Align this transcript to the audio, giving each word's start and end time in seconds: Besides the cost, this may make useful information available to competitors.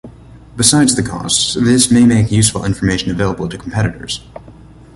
Besides 0.55 0.95
the 0.95 1.03
cost, 1.03 1.63
this 1.63 1.91
may 1.91 2.07
make 2.07 2.31
useful 2.31 2.65
information 2.65 3.11
available 3.11 3.47
to 3.47 3.55
competitors. 3.55 4.21